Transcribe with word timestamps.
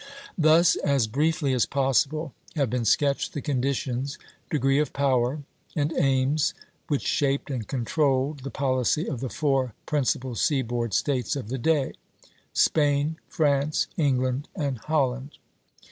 Thus 0.35 0.77
as 0.77 1.05
briefly 1.05 1.53
as 1.53 1.67
possible 1.67 2.33
have 2.55 2.71
been 2.71 2.85
sketched 2.85 3.33
the 3.33 3.39
conditions, 3.43 4.17
degree 4.49 4.79
of 4.79 4.93
power, 4.93 5.43
and 5.75 5.93
aims 5.95 6.55
which 6.87 7.03
shaped 7.05 7.51
and 7.51 7.67
controlled 7.67 8.39
the 8.39 8.49
policy 8.49 9.07
of 9.07 9.19
the 9.19 9.29
four 9.29 9.75
principal 9.85 10.33
seaboard 10.33 10.95
States 10.95 11.35
of 11.35 11.49
the 11.49 11.59
day, 11.59 11.93
Spain, 12.51 13.17
France, 13.29 13.85
England, 13.95 14.47
and 14.55 14.79
Holland. 14.79 15.37